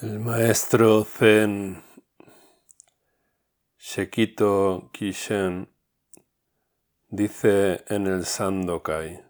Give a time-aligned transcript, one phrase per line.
[0.00, 1.82] El maestro Zen
[3.80, 5.74] Shekito Kishen
[7.08, 9.24] dice en el Sandokai,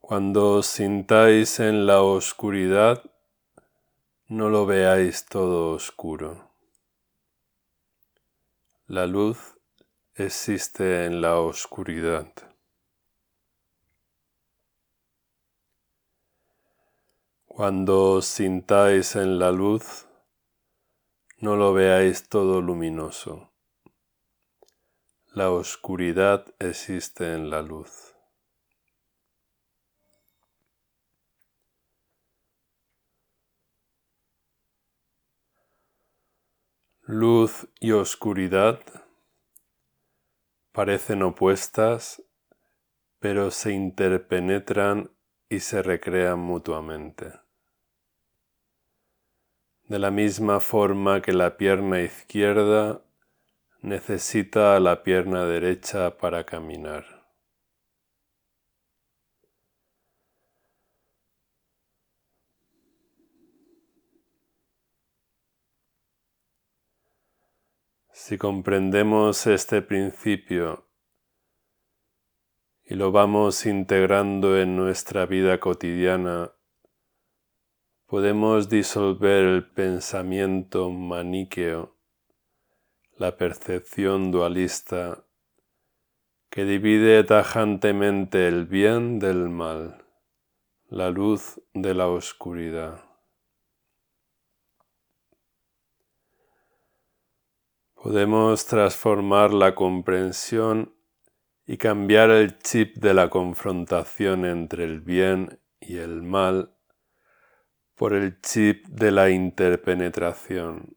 [0.00, 3.02] Cuando os sintáis en la oscuridad,
[4.26, 6.52] no lo veáis todo oscuro.
[8.86, 9.58] La luz
[10.14, 12.51] existe en la oscuridad.
[17.54, 20.08] Cuando os sintáis en la luz,
[21.38, 23.52] no lo veáis todo luminoso.
[25.34, 28.16] La oscuridad existe en la luz.
[37.02, 38.80] Luz y oscuridad
[40.72, 42.22] parecen opuestas,
[43.18, 45.10] pero se interpenetran
[45.50, 47.41] y se recrean mutuamente.
[49.88, 53.02] De la misma forma que la pierna izquierda
[53.82, 57.22] necesita a la pierna derecha para caminar.
[68.12, 70.86] Si comprendemos este principio
[72.84, 76.52] y lo vamos integrando en nuestra vida cotidiana,
[78.12, 81.96] podemos disolver el pensamiento maniqueo,
[83.16, 85.24] la percepción dualista
[86.50, 90.04] que divide tajantemente el bien del mal,
[90.90, 93.02] la luz de la oscuridad.
[97.94, 100.94] Podemos transformar la comprensión
[101.64, 106.76] y cambiar el chip de la confrontación entre el bien y el mal
[108.02, 110.96] por el chip de la interpenetración,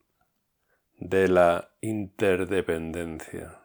[0.97, 3.59] de la interdependencia.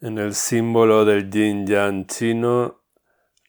[0.00, 2.80] En el símbolo del yin yang chino,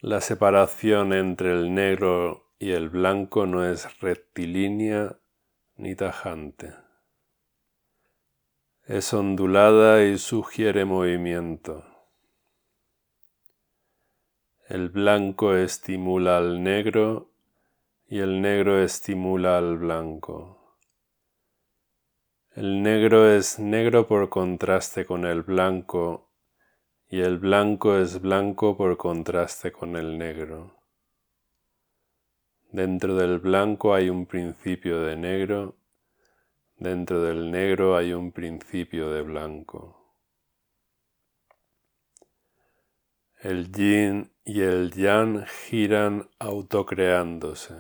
[0.02, 5.18] la separación entre el negro y el blanco no es rectilínea
[5.78, 6.74] ni tajante.
[8.84, 11.93] Es ondulada y sugiere movimiento.
[14.70, 17.30] El blanco estimula al negro
[18.08, 20.78] y el negro estimula al blanco.
[22.56, 26.30] El negro es negro por contraste con el blanco
[27.10, 30.78] y el blanco es blanco por contraste con el negro.
[32.72, 35.76] Dentro del blanco hay un principio de negro,
[36.78, 40.03] dentro del negro hay un principio de blanco.
[43.44, 47.76] El yin y el yang giran autocreándose.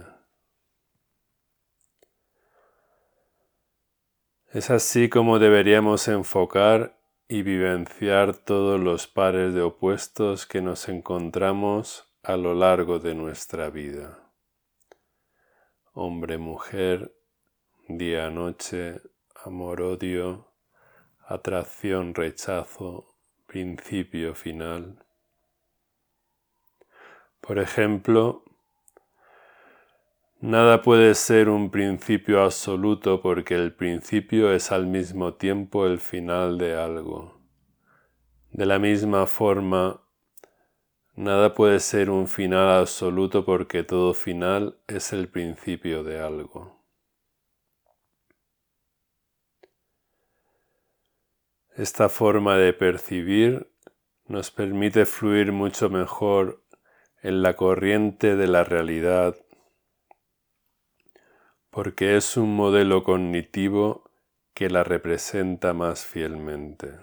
[4.52, 12.10] Es así como deberíamos enfocar y vivenciar todos los pares de opuestos que nos encontramos
[12.24, 14.20] a lo largo de nuestra vida.
[15.94, 17.16] Hombre-mujer,
[17.88, 19.00] día-noche,
[19.46, 20.52] amor-odio,
[21.26, 23.16] atracción-rechazo,
[23.48, 25.00] principio-final.
[27.46, 28.46] Por ejemplo,
[30.40, 36.58] nada puede ser un principio absoluto porque el principio es al mismo tiempo el final
[36.58, 37.38] de algo.
[38.52, 40.00] De la misma forma,
[41.16, 46.82] nada puede ser un final absoluto porque todo final es el principio de algo.
[51.76, 53.70] Esta forma de percibir
[54.28, 56.63] nos permite fluir mucho mejor
[57.24, 59.36] en la corriente de la realidad
[61.74, 64.12] porque es un modelo cognitivo
[64.54, 67.00] que la representa más fielmente.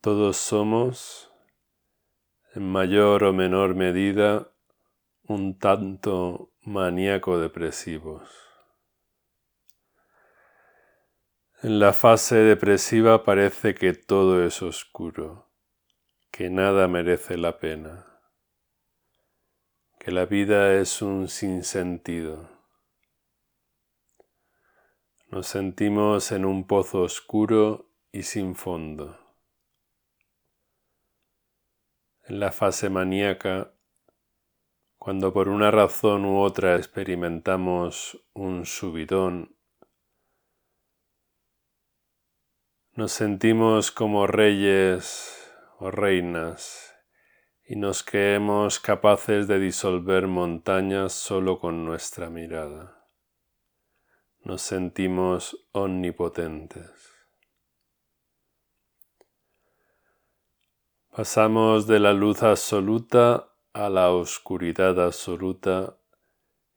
[0.00, 1.30] Todos somos,
[2.54, 4.48] en mayor o menor medida,
[5.24, 8.47] un tanto maníaco depresivos.
[11.60, 15.50] En la fase depresiva parece que todo es oscuro,
[16.30, 18.06] que nada merece la pena,
[19.98, 22.48] que la vida es un sinsentido.
[25.32, 29.18] Nos sentimos en un pozo oscuro y sin fondo.
[32.22, 33.74] En la fase maníaca,
[34.96, 39.57] cuando por una razón u otra experimentamos un subidón
[42.98, 46.96] Nos sentimos como reyes o reinas
[47.64, 53.06] y nos creemos capaces de disolver montañas solo con nuestra mirada.
[54.40, 56.90] Nos sentimos omnipotentes.
[61.14, 66.00] Pasamos de la luz absoluta a la oscuridad absoluta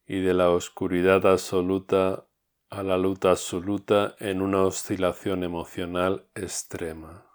[0.05, 2.27] y de la oscuridad absoluta
[2.71, 7.27] a la luz absoluta en una oscilación emocional extrema.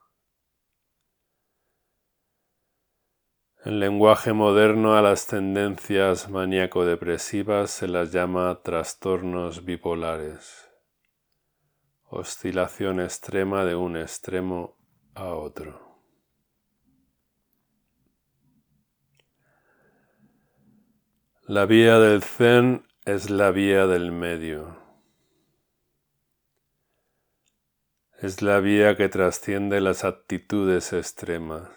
[3.63, 10.71] En lenguaje moderno a las tendencias maníaco-depresivas se las llama trastornos bipolares,
[12.05, 14.79] oscilación extrema de un extremo
[15.15, 16.01] a otro.
[21.43, 24.86] La vía del zen es la vía del medio.
[28.23, 31.69] Es la vía que trasciende las actitudes extremas.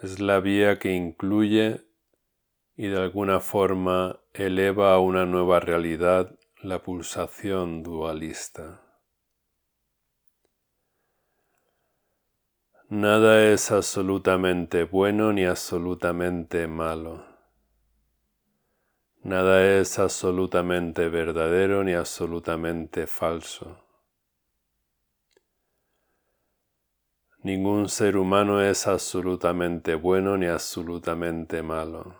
[0.00, 1.80] Es la vía que incluye
[2.76, 8.80] y de alguna forma eleva a una nueva realidad la pulsación dualista.
[12.90, 17.33] Nada es absolutamente bueno ni absolutamente malo.
[19.24, 23.78] Nada es absolutamente verdadero ni absolutamente falso.
[27.42, 32.14] Ningún ser humano es absolutamente bueno ni absolutamente malo.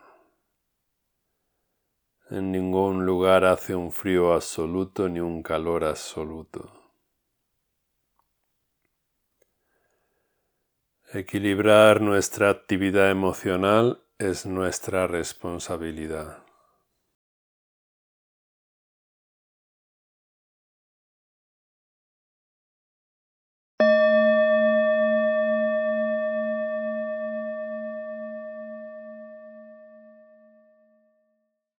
[2.30, 6.72] En ningún lugar hace un frío absoluto ni un calor absoluto.
[11.12, 16.44] Equilibrar nuestra actividad emocional es nuestra responsabilidad.